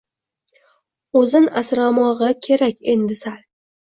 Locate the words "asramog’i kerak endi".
1.61-3.21